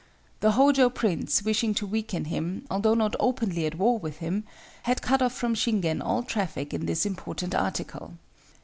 The 0.39 0.53
Hōjō 0.53 0.95
prince 0.95 1.43
wishing 1.45 1.75
to 1.75 1.85
weaken 1.85 2.25
him, 2.25 2.65
although 2.71 2.95
not 2.95 3.15
openly 3.19 3.67
at 3.67 3.75
war 3.75 3.99
with 3.99 4.17
him, 4.17 4.45
had 4.81 5.03
cut 5.03 5.21
off 5.21 5.33
from 5.33 5.53
Shingen 5.53 6.01
all 6.03 6.23
traffic 6.23 6.73
in 6.73 6.87
this 6.87 7.05
important 7.05 7.53
article. 7.53 8.15